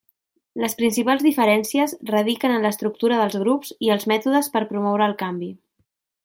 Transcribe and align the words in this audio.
Les 0.61 0.75
principals 0.77 1.25
diferències 1.25 1.93
radiquen 2.11 2.55
en 2.55 2.65
l'estructura 2.69 3.19
dels 3.21 3.37
grups 3.45 3.73
i 3.89 3.93
els 3.97 4.09
mètodes 4.15 4.51
per 4.57 4.65
promoure 4.73 5.09
el 5.11 5.15
canvi. 5.25 5.53